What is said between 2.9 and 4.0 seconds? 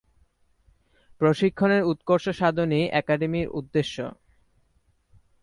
একাডেমির উদ্দেশ্য।